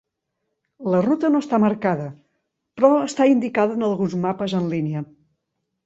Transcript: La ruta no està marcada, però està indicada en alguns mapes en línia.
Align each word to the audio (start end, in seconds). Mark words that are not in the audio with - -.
La 0.95 1.01
ruta 1.07 1.31
no 1.35 1.41
està 1.45 1.59
marcada, 1.65 2.09
però 2.81 2.91
està 3.11 3.31
indicada 3.35 3.79
en 3.79 3.89
alguns 3.93 4.21
mapes 4.27 4.61
en 4.63 4.77
línia. 4.77 5.11